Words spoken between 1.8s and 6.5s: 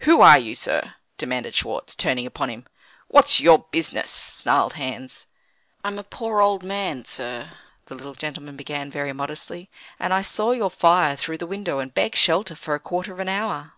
turning upon him. "What's your business?" snarled Hans. "I'm a poor,